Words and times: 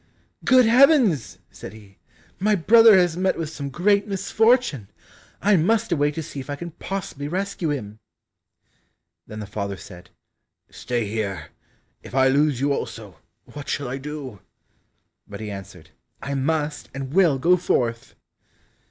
"Good 0.43 0.65
heavens!" 0.65 1.37
said 1.51 1.73
he, 1.73 1.99
"my 2.39 2.55
brother 2.55 2.97
has 2.97 3.15
met 3.15 3.37
with 3.37 3.51
some 3.51 3.69
great 3.69 4.07
misfortune! 4.07 4.87
I 5.43 5.57
must 5.57 5.91
away 5.91 6.09
to 6.13 6.23
see 6.23 6.39
if 6.39 6.49
I 6.49 6.55
can 6.55 6.71
possibly 6.71 7.27
rescue 7.27 7.69
him." 7.69 7.99
Then 9.27 9.39
the 9.41 9.45
father 9.45 9.77
said, 9.77 10.09
"Stay 10.71 11.05
here, 11.07 11.49
if 12.01 12.15
I 12.15 12.29
lose 12.29 12.59
you 12.59 12.73
also, 12.73 13.19
what 13.45 13.69
shall 13.69 13.87
I 13.89 13.99
do?" 13.99 14.39
But 15.27 15.39
he 15.39 15.51
answered, 15.51 15.91
"I 16.19 16.33
must 16.33 16.89
and 16.95 17.13
will 17.13 17.37
go 17.37 17.55
forth!" 17.55 18.15